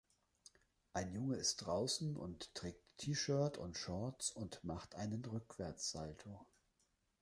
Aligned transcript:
Ein 0.93 1.11
Junge 1.13 1.35
ist 1.35 1.57
draußen 1.57 2.17
und 2.17 2.55
trägt 2.55 2.81
T-Shirt 2.97 3.59
und 3.59 3.77
Shorts 3.77 4.31
und 4.31 4.59
mach 4.63 4.91
einen 4.93 5.23
Rückwärtssalto. 5.23 6.39